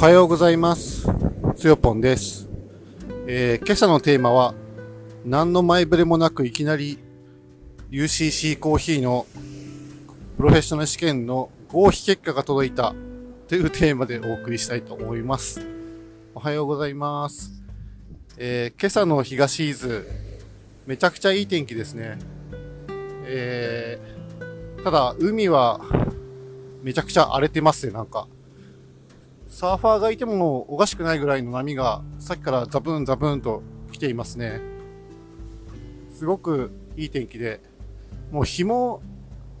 [0.00, 1.06] おはようございます。
[1.56, 2.48] つよぽんです。
[3.26, 4.54] えー今朝のテーマは、
[5.26, 6.98] 何の前触れもなくいきなり
[7.90, 9.26] UCC コーヒーの
[10.38, 12.94] プロフェッショナル試験の合否結果が届いた
[13.46, 15.60] というテーマでお送りしたいと思います。
[16.34, 17.62] おはようございます。
[18.38, 20.02] えー今朝の東伊豆、
[20.86, 22.18] めちゃくちゃいい天気ですね。
[23.26, 25.78] えーただ、海は
[26.82, 28.26] めちゃくちゃ荒れてますね、なんか。
[29.50, 34.60] サーファーがいてもおかしくないぐらいの波がさっきからザブンザブンと来ていますね。
[36.14, 37.60] すごくいい天気で、
[38.30, 39.02] もう日も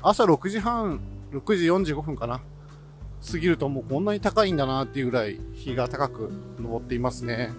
[0.00, 1.00] 朝6時半、
[1.32, 2.40] 6時45分かな。
[3.30, 6.32] 過ぎるともうこんなに高いんだなっていうぐらい日が高く
[6.62, 7.50] 昇っていますね。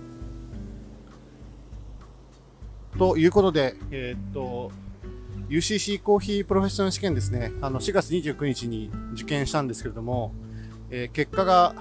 [2.97, 4.71] ということで、えーっと、
[5.49, 7.51] UCC コーヒープロフェッショナル試験ですね。
[7.61, 10.33] あの、4月29日に受験したんですけれども、
[10.89, 11.75] えー結果が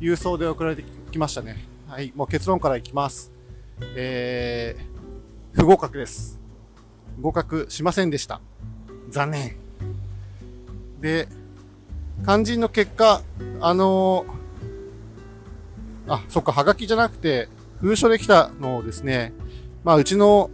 [0.00, 1.56] 郵送で送られてきましたね。
[1.88, 3.32] はい、もう結論からいきます。
[3.96, 6.38] えー、不合格です。
[7.20, 8.40] 合格しませんでした。
[9.10, 9.56] 残念。
[11.00, 11.28] で、
[12.24, 13.22] 肝心の結果、
[13.60, 17.48] あのーあ、そっか、はがきじゃなくて、
[17.80, 19.32] 封書で来たのをですね、
[19.84, 20.50] まあ、うちの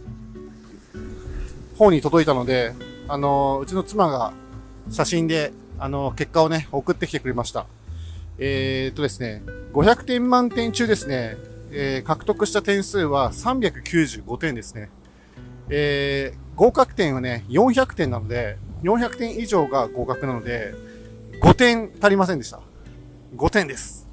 [1.77, 2.73] 方に届いたので、
[3.07, 4.33] あのーうちの妻が
[4.89, 7.67] 写真で、あのー結果をね、送ってきてくれました。
[8.37, 11.37] えー、っとですね、500点満点中ですね、
[11.71, 14.89] えー獲得した点数は395点ですね。
[15.69, 20.73] えー合格点はね、400点なので、400点以上が合格なので、
[21.41, 22.61] 5点足りませんでした。
[23.35, 24.07] 5点です。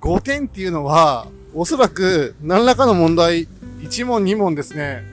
[0.00, 3.46] 5点っていうのは、おそらく何らかの問題、
[3.80, 5.04] 1問2問ですね、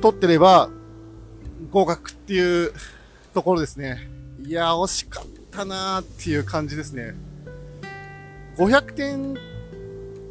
[0.00, 0.70] 取ってれば、
[1.70, 2.72] 合格っていう
[3.32, 4.08] ところですね。
[4.44, 7.14] いや、惜しかったなーっていう感じですね。
[8.56, 9.36] 500点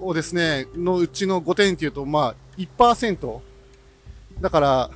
[0.01, 3.39] をですね、のうちの5点っていうと、まあ、1%。
[4.41, 4.91] だから、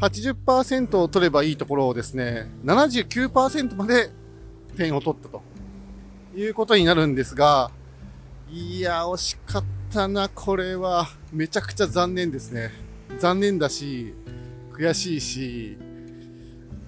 [0.00, 4.10] 80%を取ればいいところをですね、79%まで
[4.76, 5.42] 点を取ったと
[6.36, 7.70] いうことになるんですが、
[8.50, 11.08] いや、惜しかったな、これは。
[11.32, 12.70] めちゃくちゃ残念ですね。
[13.18, 14.14] 残念だし、
[14.72, 15.78] 悔しいし、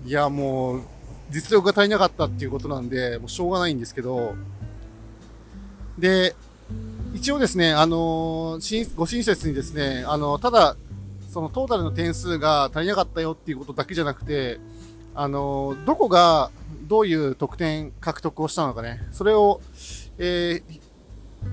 [0.06, 0.82] いや、もう、
[1.30, 4.34] 実力が足りなかったっていうことなんで、もうしょうがないんですけど、
[5.98, 6.34] で、
[7.14, 10.76] 一応ですね、あのーご親切にですね、あのただ、
[11.28, 14.58] そのトータルの点数が足りなかったよっていうことだけじゃなくて、
[15.14, 16.50] あのどこが
[16.88, 19.60] どういう得点獲得をしたのかね、それを、
[20.18, 20.80] えー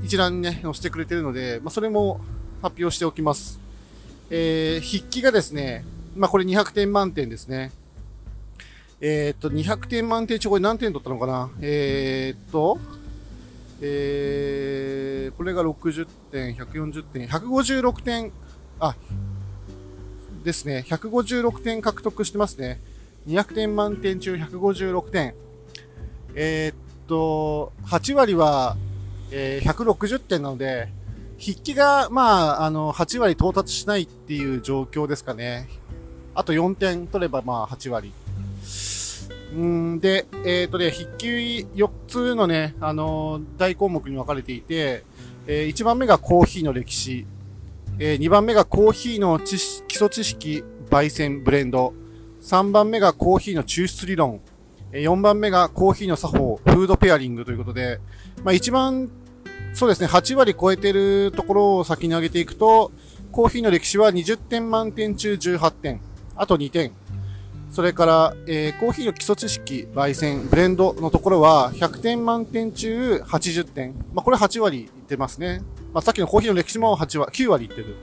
[0.04, 2.20] 一覧にね、載せてくれてるので、まあ、それも
[2.62, 3.60] 発表しておきます。
[4.30, 7.72] えー筆記がですね、まあ、これ200点満点ですね。
[9.00, 11.52] えーっと、200点満点中、これ何点取ったのかな？
[11.62, 12.80] えーっと、
[13.80, 18.32] えー、これが60点、140点、156点、
[18.80, 18.96] あ、
[20.44, 22.80] ですね、156点獲得してますね。
[23.28, 25.36] 200点満点中156点。
[26.34, 26.76] えーっ
[27.08, 28.78] と、8割は、
[29.32, 30.90] えー160点なので、
[31.40, 35.70] 筆記が、まあ、あの、8割到達しないっていう状況ですかね。
[36.34, 38.12] あと4点取れば、まあ、8割。
[39.54, 41.28] うんで、えっ、とね、筆記
[41.76, 45.04] 4つのね、あのー大項目に分かれていて、
[45.48, 47.26] え1番目がコーヒーの歴史、
[48.00, 51.94] え2番目がコーヒーの知識基礎知識、焙煎、ブレンド、
[52.42, 54.42] 3番目がコーヒーの抽出理論、
[54.92, 58.00] え4番目がコーヒーの作法、フードペアリングということで、
[58.44, 59.10] まあ一番、
[59.74, 62.92] そうですね、8割超えてるところを先に上げていくと、
[63.32, 66.02] コーヒーの歴史は20点満点中18点、
[66.36, 66.92] あと2点、
[67.70, 73.94] それから、えーコーヒーの基礎知識、焙煎、ブレンドのところは、100点満点中80点。
[74.14, 75.62] まあ、これ8割いってますね。
[75.94, 77.96] まあ、さっきのコーヒーの歴史も8割、9割いってる。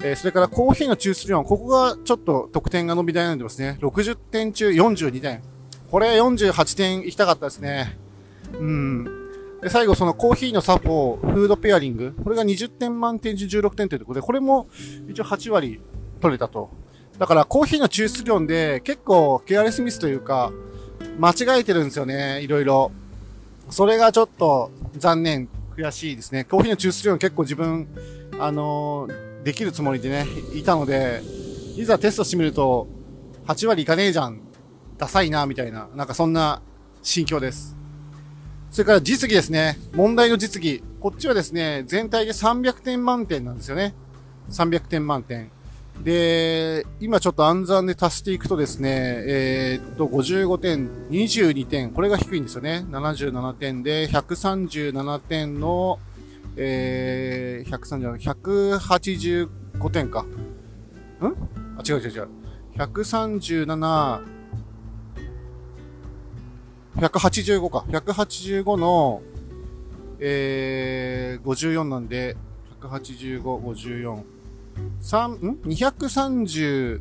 [0.00, 3.78] えーそれからコーヒーの抽出量、ここがちょっと得点が伸び悩んでますね。
[3.80, 5.42] 60点中42点。
[5.90, 7.98] これ48点いきたかったですね。
[8.58, 9.04] うん。
[9.60, 12.14] で、最後そのコーヒーの作法、フードペアリング。
[12.22, 14.68] これが20点満点中16点というころで、これも
[15.08, 15.80] 一応8割
[16.20, 16.70] 取れたと。
[17.18, 20.52] だからコーヒーの抽出量で結構ケアレスミスというか、
[21.18, 22.92] 間違えてるんですよね、いろいろ。
[23.70, 26.44] それがちょっと残念、悔しいですね。
[26.44, 27.88] コーヒーの抽出量結構自分、
[28.38, 31.20] あのーできるつもりでね、いたので、
[31.76, 32.88] いざテストしてみると、
[33.46, 34.40] 8割いかねえじゃん。
[34.96, 36.62] ダサいな、みたいな、なんかそんな
[37.02, 37.76] 心境です。
[38.70, 39.78] それから実技ですね。
[39.92, 40.82] 問題の実技。
[40.98, 43.94] こっちはですね、全体で300点満点なんですよね。
[44.48, 45.50] 300点満点。
[46.02, 48.90] で、今ちょっと暗算で足していくとですね、
[49.26, 52.84] えー、っと、55点、22点、これが低いんですよね。
[52.90, 55.98] 77点で、137点の、
[56.56, 59.48] えー、130、
[59.78, 60.22] 185点か。
[60.22, 60.26] ん？
[61.78, 62.28] あ、違う違う違う。
[62.76, 64.22] 137、
[66.96, 67.84] 185か。
[67.88, 69.22] 185の、
[70.20, 72.36] えー、54なんで、
[72.80, 74.33] 185、54。
[75.00, 77.00] 3、ん ?230、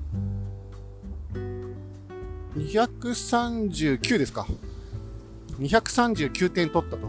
[2.57, 4.45] 239ですか。
[5.59, 7.07] 239点取ったと。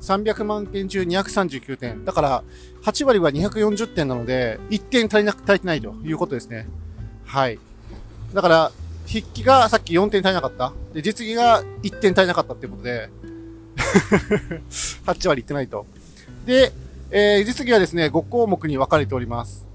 [0.00, 2.04] 300万件中239点。
[2.04, 2.44] だから、
[2.82, 6.68] 8割は240点なので、1点足りなく、足りてないということですね。
[7.24, 7.58] はい。
[8.32, 8.72] だから、
[9.06, 10.72] 筆記がさっき4点足りなかった。
[10.92, 13.10] で、実技が1点足りなかったっていうことで、
[15.06, 15.86] 8割いってないと。
[16.44, 16.72] で、
[17.10, 19.66] えー、実技はですね、5項目に分かれております。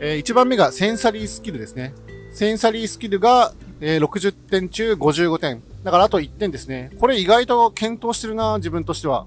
[0.00, 1.94] えー、1番目がセンサリースキルですね。
[2.32, 5.62] センサリースキルが、えー、60点中55点。
[5.84, 6.90] だからあと1点ですね。
[6.98, 9.26] これ意外と検討してるな、自分としては。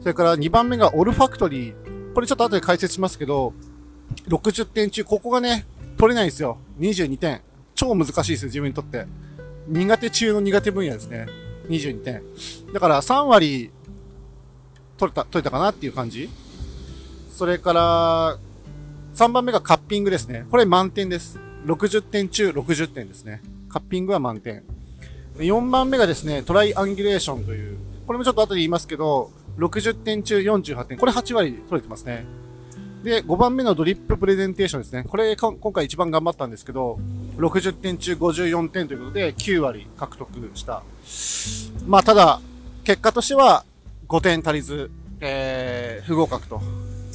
[0.00, 2.14] それから2番目がオルファクトリー。
[2.14, 3.52] これちょっと後で解説しますけど、
[4.28, 5.66] 60点中、ここがね、
[5.98, 6.58] 取れないんですよ。
[6.78, 7.42] 22点。
[7.74, 9.06] 超難しいですよ、自分にとって。
[9.68, 11.26] 苦手中の苦手分野ですね。
[11.68, 12.22] 22点。
[12.72, 13.70] だから3割
[14.96, 16.30] 取れた、取れたかなっていう感じ。
[17.30, 18.38] それから、
[19.16, 20.44] 3番目がカッピングですね。
[20.50, 21.40] これ満点です。
[21.64, 23.40] 60点中60点ですね。
[23.70, 24.62] カッピングは満点。
[25.36, 30.98] 4番目がですね、トライアンギュレーションという、これもちょっと後で言いますけど、60点中48点。
[30.98, 32.26] これ8割取れてますね。
[33.04, 35.04] で、5番目のドリッププレゼンテーションですね。
[35.04, 36.98] これ、今回一番頑張ったんですけど、
[37.38, 40.82] 60点中54点ということで、9割獲得した。
[41.86, 42.42] まあ、ただ、
[42.84, 43.64] 結果としては
[44.08, 44.90] 5点足りず、
[45.20, 46.60] えー、不合格と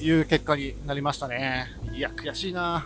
[0.03, 1.67] いう結果になりましたね。
[1.93, 2.85] いや、悔しいな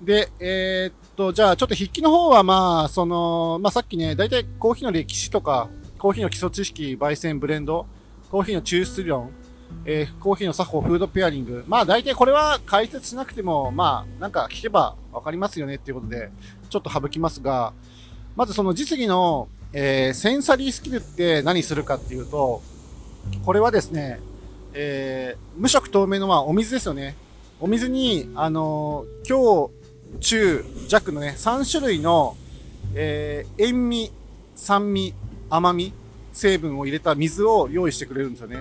[0.00, 5.68] で、えー、っと、じゃあ、ちょっと筆記の方は、まあ、その、まあ、さっきね、大体コーヒーの歴史とか、
[5.98, 7.86] コーヒーの基礎知識、焙煎、ブレンド、
[8.30, 9.30] コーヒーの抽出量、
[9.84, 11.64] えー、コーヒーの作法、フードペアリング。
[11.68, 16.30] まあ、大体これは解説しなくても、まあ、なんか聞けばわかりますよねっていうことで、
[16.68, 17.72] ちょっと省きますが、
[18.34, 22.62] まずその実技の、えー、センサリースキルって何するかっていうと、
[23.44, 24.18] これはですね、
[24.74, 27.16] えー、無色透明のまあお水ですよね。
[27.60, 29.70] お水に、あのー、強、
[30.20, 32.36] 中、弱のね、3種類の、
[32.94, 34.10] えー、塩味、
[34.56, 35.14] 酸味、
[35.48, 35.92] 甘み、
[36.32, 38.58] 成分を入れた水を用意してくれるんですよね。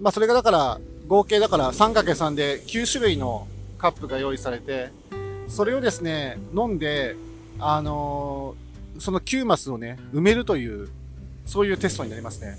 [0.00, 3.46] まあそれがだから、合計だから 3×3 で9種類の
[3.78, 4.90] カップが用意されて、
[5.48, 7.16] それをですね、飲んで、
[7.58, 10.88] あのー、その9マスをね、埋めるという、
[11.44, 12.58] そういうテストになりますね。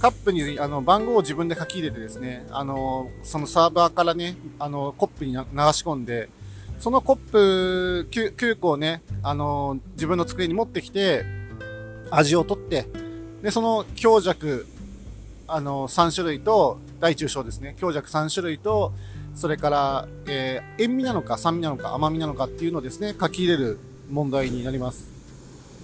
[0.00, 5.42] カップにあの番号を自分で書き入れてですね、あの、そのサーバーからね、あの、コップに流し
[5.84, 6.28] 込んで、
[6.78, 11.24] そのコップ 9, 9個をね、あの、自分の机に持ってきて、
[12.10, 12.86] 味を取って、
[13.42, 14.66] で、その強弱、
[15.48, 18.92] あの、3種類と、大中小ですね、強弱3種類と、
[19.34, 23.78] それから、えー、塩味なのか酸味なのか甘みなのかっていうのをですね、書き入れる
[24.10, 25.08] 問題になります。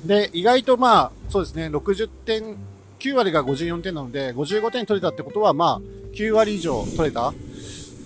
[0.05, 2.57] で、意外とまあ、そうですね、60点
[2.99, 7.33] 9割が54点なので、55点取れたってことは、まあ、9割以上取れた。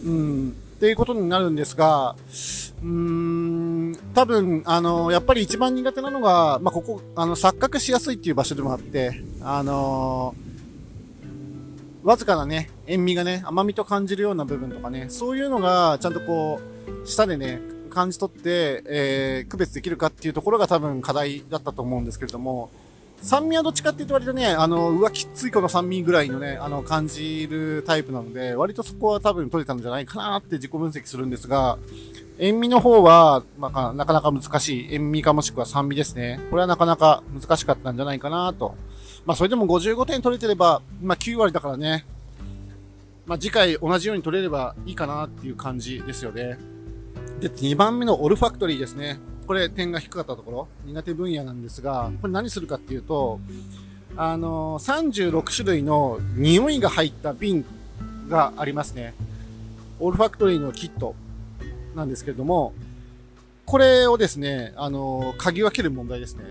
[0.04, 2.14] うん、っていうことになるんですが、
[2.82, 10.34] うーん、多分、あの、やっぱり一番苦手なのが、まあ、ここ、あの、錯覚しやすいっていう場所でもあって、あの
[12.04, 16.60] わずかなね、塩味がね、甘みと感じるような部分とかね、そういうのが、ちゃんとこ
[17.04, 17.60] う、舌でね、
[17.90, 22.70] 感じ取って、えー、区別できるかっていうところが多分課題だったと思うんですけれども、
[23.22, 31.78] 酸味はどっちかって言うと割とね、あの、うわ、きついこの酸味ぐらいのね、あの、感じるタイプなので、割とそこは多分取れたんじゃないかなって自己分析するんですが、
[32.38, 34.88] 塩味の方は、まあ、なかなか難しい。
[34.92, 36.40] 塩味かもしくは酸味ですね。
[36.50, 38.76] これはなかなか難しかったんじゃないかなと。
[39.26, 42.06] まあ、それでも55点取れてれば、まあ、9割だからね。
[43.26, 46.58] まあ、次回同じように取れればいいかなっていう感じですよね。
[47.40, 49.18] で、2番目のオルファクトリーですね。
[49.48, 53.40] これ点が低かったところ、苦手分野なんですが、これ何するかっていうと、
[54.14, 57.64] あの、36種類の匂いが入った瓶
[58.28, 59.14] がありますね。
[60.00, 61.14] オールファクトリーのキット
[61.96, 62.74] なんですけれども、
[63.64, 66.44] これをですね、あの、嗅ぎ分ける問題ですね。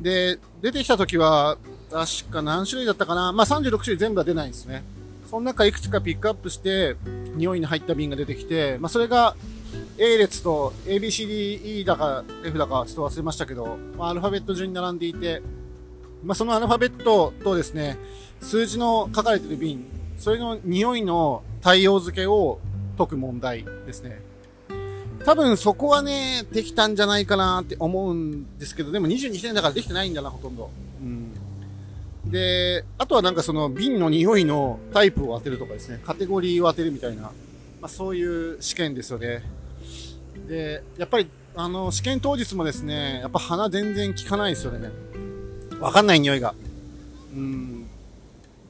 [0.00, 1.58] で、出てきた時は、
[1.90, 3.32] 確か何種類だったかな？
[3.32, 4.84] まあ、36種類全部は出ないんですね。
[5.28, 6.94] その中いくつかピックアップして、
[7.34, 9.34] 匂いの入った瓶が出てきて、まあ、それが
[9.98, 15.42] A 列と ABCDE だか F だかちょっと忘れましたけど、まあ、アルファベット順に並んでいて、
[16.24, 17.98] まあ、そのアルファベットとですね、
[18.40, 19.84] 数字の書かれてる瓶、
[20.18, 22.58] それの匂いの対応付けを
[22.98, 24.20] 解く問題ですね。
[25.24, 30.70] 多分そこはね、できたんじゃないかなって思うんですけど、でも22点だからできてないんだな、ほとんど。
[31.02, 31.32] うん。
[32.30, 37.30] で、あとはなんかその瓶の匂いのタイプを当てるとかですね、カテゴリーを当てるみたいな、ま
[37.82, 39.42] あそういう試験ですよね。
[40.46, 44.90] で、やっぱり、あの、試験当日もですね、やっぱ鼻全然効かないですよね。
[45.80, 46.54] わかんない匂いが。
[47.34, 47.86] うん。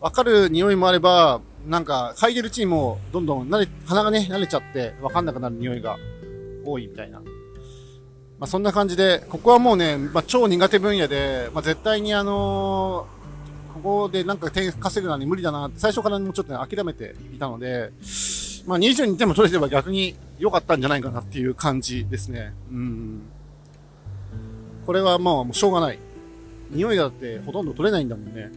[0.01, 5.97] わかる匂いもあれば、なんか、嗅いでるうちにもどんどん慣れ、鼻がね、慣れちゃって、わかんなくなる匂いが
[6.65, 7.21] 多いみたいな。
[7.21, 17.91] まあそんな感じで、ここはもうね、まあ超苦手分野で、まあ絶対にあのー、ここでなんか点稼ぐのに無理だなって最初からもうちょっと、ね、諦めていたので、
[18.67, 22.53] まあ22点も取れれば逆に良かったんじゃないかなっていう感じですね。
[22.71, 23.23] うん。
[24.87, 25.99] これはまあもうしょうがない。
[26.71, 28.51] 匂いだってほとんど取れないんだもんね。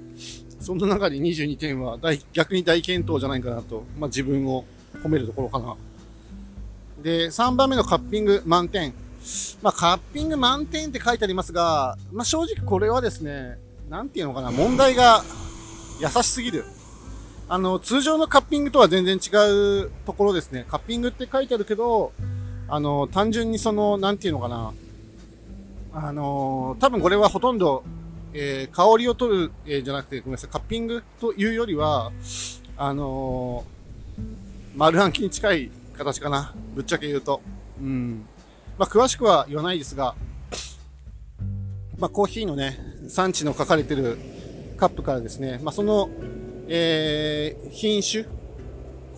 [0.60, 4.66] そんな中で22点は大逆に大健闘じゃないかなと、まあ自分を
[5.04, 5.76] 褒めるところかな。
[7.02, 8.94] で、3番目のカッピング満点。
[9.62, 13.58] まあカッピング満点って書いてありますが、まあ正直これはですね、
[13.90, 15.24] なんていうのかな、問題が
[16.02, 16.66] 優しすぎる。
[17.50, 19.30] あの、通常のカッピングとは全然違
[19.86, 20.66] うところですね。
[20.68, 22.12] カッピングって書いてあるけど、
[22.68, 24.74] あの、単純にその、なんていうのかな。
[25.94, 27.84] あの、多分これはほとんど、
[28.34, 32.12] えー、香りを取る、えー、じゃなくて、ごめんなさい、カッピングというよりは、
[32.80, 33.66] あの
[34.76, 36.54] 丸暗記に近い形かな。
[36.76, 37.42] ぶっちゃけ言うと。
[37.82, 38.28] うん。
[38.78, 40.14] まあ、詳しくは言わないですが、
[41.98, 42.78] まあ、コーヒーのね、
[43.08, 44.20] 産地の書かれてる
[44.78, 46.10] カップからですね、まあ、その、
[46.68, 48.26] えー、品種、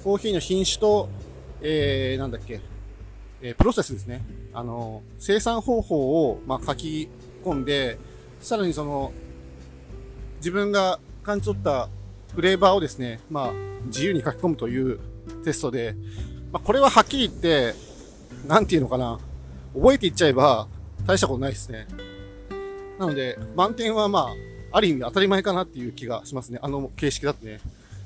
[0.03, 1.09] コーヒーの品種と、
[1.61, 2.61] えー、なんだっけ、
[3.41, 4.21] えー、プロセスですね。
[4.53, 7.09] あの、生産方法を、まあ、書き
[7.43, 7.97] 込んで、
[8.39, 9.11] さらにその、
[10.37, 11.89] 自分が感じ取った
[12.33, 13.53] フレーバーをですね、まあ、
[13.85, 14.99] 自由に書き込むという
[15.43, 15.95] テストで、
[16.51, 17.73] まあ、これははっきり言って、
[18.47, 19.19] なんていうのかな、
[19.73, 20.67] 覚えていっちゃえば、
[21.05, 21.87] 大したことないですね。
[22.99, 26.59] なので、満点はまあ、ある意味当たり前かなっていう気がしますね。
[26.61, 27.59] あの形式だとね。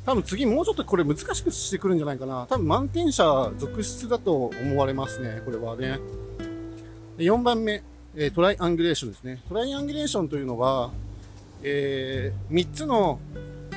[0.05, 2.46] 多分次もうちょっとこれ難しくしてくるんじゃないかな。
[2.50, 5.41] 多分満点者続出だと思われますね。
[5.46, 6.00] これはね。
[7.17, 7.84] 4番目、
[8.15, 9.41] えトライアングレーションですね。
[9.48, 10.91] トライアングレーションというのは、
[11.62, 13.20] えー、3つの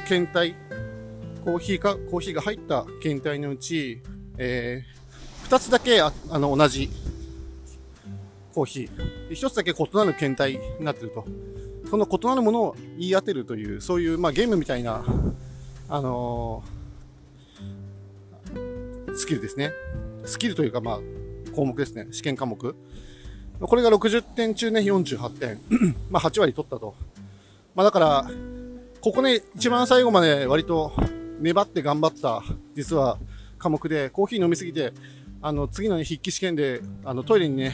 [0.08, 0.54] 検体、
[1.44, 4.00] コーヒーか、コーヒーが入った検体のうち、
[4.38, 6.90] えー、2つだけああの同じ
[8.52, 9.30] コーヒー。
[9.30, 11.24] 1つだけ異なる検体になってると。
[11.88, 15.04] その異なるものを言い当てるという、そういう、まあ、ゲームみたいな、
[15.88, 19.72] あのー、スキルですね。
[20.24, 21.00] スキルというか、まあ、
[21.54, 22.08] 項目ですね。
[22.10, 22.74] 試験科目。
[23.60, 25.60] これが60点中ね、48点。
[26.10, 26.94] まあ、8割取ったと。
[27.74, 28.30] まあ、だから、
[29.00, 30.92] ここね、一番最後まで割と
[31.40, 32.42] 粘って頑張った、
[32.74, 33.18] 実は
[33.58, 34.92] 科目で、コーヒー飲みすぎて、
[35.40, 37.72] あの、次の、ね、筆記試験で、あの、トイレにね、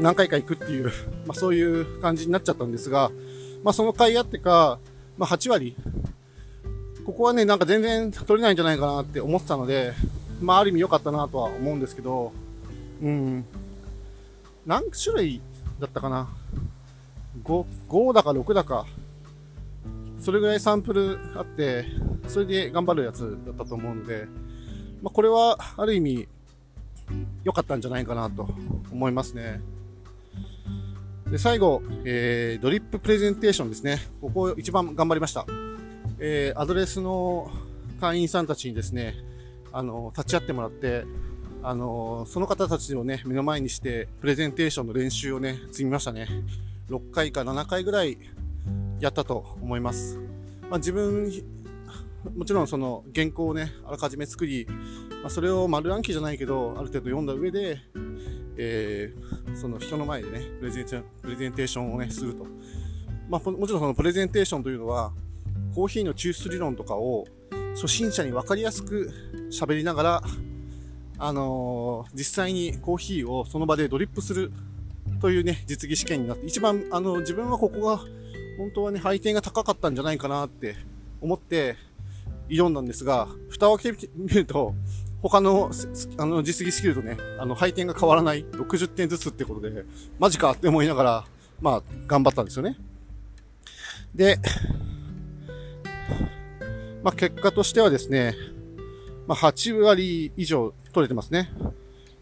[0.00, 0.86] 何回か行くっていう、
[1.26, 3.10] まあ、そういう感じになっちゃったんですが、
[3.64, 4.78] まあ、その甲斐あってか、
[5.16, 5.76] まあ、8割。
[7.04, 9.92] ここはね、なんか全然取れないんじゃないかなって思ってたので、
[10.40, 12.32] まあ、ある意味良かったなとは思うんですけど、
[13.02, 13.44] うん。
[14.66, 15.40] 何種類
[15.78, 16.28] だったかな
[17.44, 18.86] ?5、5だか6だか、
[20.20, 21.86] それぐらいサンプルあって、
[22.26, 24.26] それで頑張るやつだったと思うので、
[25.02, 26.28] まあ、これはある意味
[27.44, 28.48] 良かったんじゃないかなと
[28.90, 29.60] 思いますね。
[31.30, 33.98] で、最後、えー、ドリッププレゼンテーションですね。
[34.20, 35.44] ここ一番頑張りました。
[36.18, 37.50] えー、アドレスの
[38.00, 39.14] 会員さんたちにですね、
[39.72, 41.04] あの、立ち会ってもらって、
[41.62, 46.28] あの、その方たちをね、目の前にして、プレゼンテーションの練習をね、積みましたね。
[46.88, 48.18] 6回か7回ぐらい
[49.00, 50.18] やったと思います。
[50.70, 51.30] まあ、自分、
[52.36, 54.66] もちろんその原稿をね、あらかじめ作り、
[55.22, 57.80] まあ、それを丸暗記じゃないけど、ある程度読んだ上で、
[58.58, 62.46] えー、その人の前でね、プレゼンプレゼンテーションをね、すると。
[63.28, 65.12] まあ、もちろんそのプレゼンテーションというのは、
[65.74, 67.26] コーヒーの抽出理論とかを
[67.74, 69.12] 初心者に分かりやすく
[69.50, 70.22] 喋りながら、
[71.18, 74.52] あのー、実際にコーヒーをその場でドリップする
[75.20, 77.98] というね、実技試験になって、一番、あの、自分はここが、
[78.58, 80.76] 本当はね、配点が高かったんじゃないかなって
[81.20, 81.76] 思って
[82.48, 84.74] 挑んだんですが、蓋を開けてみると、
[85.22, 85.70] 他の、
[86.18, 89.84] あの、実技スキルとね、あの、配点が変わらない、60点ずつってことで、
[90.18, 91.24] マジかって思いながら、
[91.60, 92.76] まあ、頑張ったんですよね。
[94.14, 94.38] で、
[97.02, 98.34] まあ、結果としてはですね、
[99.26, 101.50] まあ、8割以上取れてますね。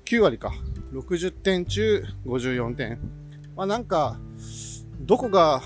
[0.04, 0.52] 9割か。
[0.92, 2.98] 60点中54点。
[3.56, 4.18] まあ、なんか、
[5.00, 5.62] どこが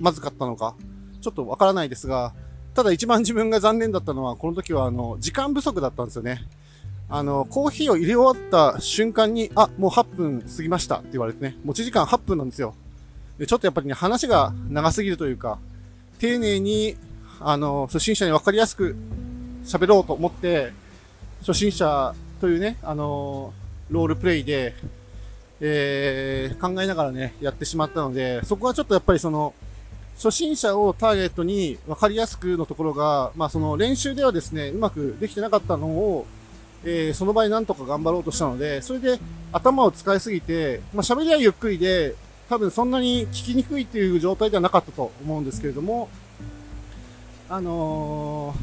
[0.00, 0.76] まずかったのか、
[1.20, 2.34] ちょっとわからないですが、
[2.74, 6.42] ただ一番自分が残念だったのは、この時はあの、時間不足だったんですよね。
[7.08, 12.74] あの、コーヒーを入れ終わった瞬間に、あ、もう8分過ぎましたって言われてね、持ち時間8分なんですよ。
[13.38, 15.58] で、ちょっとやっぱりね、話が長すぎるというか、
[16.18, 16.96] 丁寧に、
[17.40, 18.96] あの、初心者にわかりやすく
[19.64, 20.72] 喋ろうと思って、
[21.40, 23.52] 初心者というね、あの、
[23.90, 24.74] ロールプレイで、
[25.60, 29.52] えー、考えながらね、やってしまったので、そこはちょっとやっぱりその、
[30.16, 36.26] 初心者をターゲットに分かりやすくのところが、まあその練習ではですね、うまくできてなかったのを、
[36.84, 39.18] えー、その場合なんとか頑張ろうとしたので、それで
[39.52, 42.14] 頭を使いすぎて、まあ喋りはゆっくりで、
[42.48, 46.08] 多分そんなに聞きにくいっていう状態ではなかったと思うんですけれども、
[47.48, 48.54] あの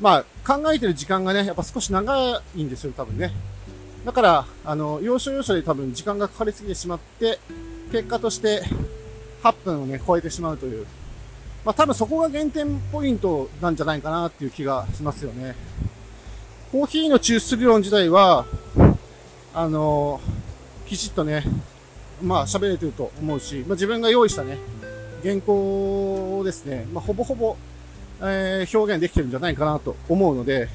[0.00, 3.32] ー、まあ考えてる時間がね、やっぱ少し長いんですよ、多分ね。
[4.04, 7.40] だから、あの、要所要所で多分時間がかかりすぎてしまって、
[7.90, 8.62] 結果として、
[9.50, 10.86] 8分をね、超えてしまうという。
[11.64, 15.54] まあ多分そこが減点ポイントなんじゃないかなっていう気がしますよね。
[16.72, 18.44] コーヒーの抽出理論自体は、
[19.54, 21.44] あのー、きちっとね、
[22.22, 24.58] まあ喋れてると思うし、まあ自分が用意したね、
[25.22, 27.56] 原稿をですね、まあほぼほぼ、
[28.20, 30.68] えー、表現できてるんじゃないかなと思うので、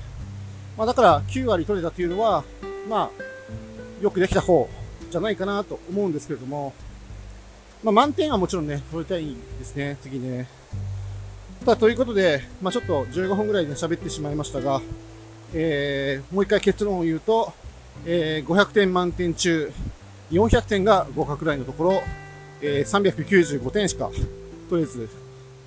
[0.78, 2.44] まあだから9割取れたというのは、
[2.90, 4.68] まあ、よくできた方
[5.10, 6.74] じゃないかなと思うんですけれども、
[7.84, 10.48] まあ、満点はもちろんね、取りたいですね、次ね。
[11.62, 14.82] ただ、ということで、まあ、ちょっと15分ぐらいで喋ってしまいましたが、
[15.54, 17.54] えー、もう一回結論を言うと、
[18.06, 19.72] えー、500点満点中、
[20.30, 22.04] 400点が合格ラインのところ、
[22.62, 23.26] えー、
[23.58, 24.12] 395点しか
[24.70, 25.10] 取れず、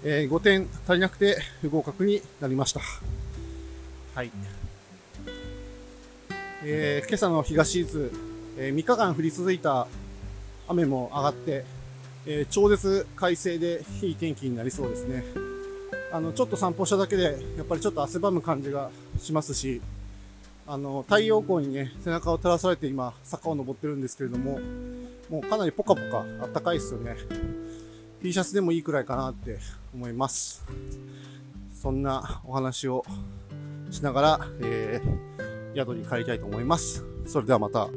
[0.04, 2.80] えー、5点足りなくて不合格になりました。
[4.14, 4.30] はい。
[6.62, 8.08] えー、今朝の東伊豆、
[8.56, 9.88] えー、3日間降り続いた
[10.68, 11.64] 雨も上がって、
[12.26, 15.24] えー、超絶快晴でいい天気になりそうですね。
[16.12, 19.80] あの、ちょっと散歩しただけで、やっぱりちょっと汗ばむ感じがしますし、
[20.66, 24.58] あの、太陽光にね、背中を照らされて今、坂を登ってるんですけれども、
[25.28, 27.16] もうかなりポカポカあったかいですよね。
[28.22, 29.58] T シャツでもいいくらいかなって
[29.92, 30.64] 思います。
[31.82, 33.04] そんなお話を
[33.90, 37.04] しながら、えー、宿に帰りたいと思います。
[37.26, 37.88] それではまた。